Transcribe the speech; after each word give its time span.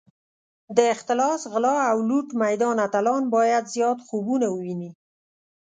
د 0.77 0.79
اختلاس، 0.93 1.41
غلا 1.53 1.75
او 1.91 1.97
لوټ 2.09 2.27
میدان 2.43 2.75
اتلان 2.87 3.23
باید 3.35 3.63
زیات 3.73 3.99
خوبونه 4.07 4.47
وویني. 4.49 4.91